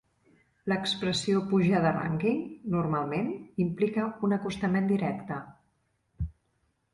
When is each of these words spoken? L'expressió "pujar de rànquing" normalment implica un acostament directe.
L'expressió 0.71 1.41
"pujar 1.51 1.81
de 1.83 1.91
rànquing" 1.97 2.39
normalment 2.77 3.29
implica 3.67 4.07
un 4.29 4.35
acostament 4.39 4.89
directe. 4.95 5.39